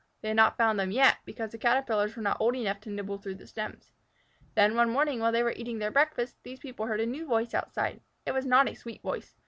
[0.21, 3.19] They had not found them yet, because the Caterpillars were not old enough to nibble
[3.19, 3.91] through the stems.
[4.55, 7.53] Then, one morning while they were eating their breakfast, these people heard a new voice
[7.53, 8.01] outside.
[8.25, 9.35] It was not a sweet voice.